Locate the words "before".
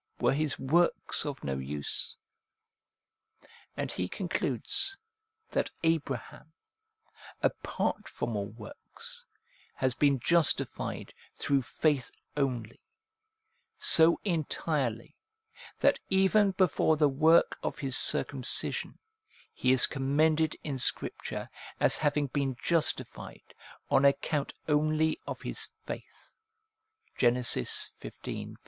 16.53-16.97